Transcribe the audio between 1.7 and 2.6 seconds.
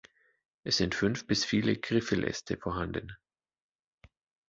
Griffeläste